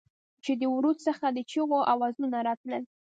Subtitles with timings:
[0.43, 2.83] چې د ورد څخه د چېغو اوزونه راتلل.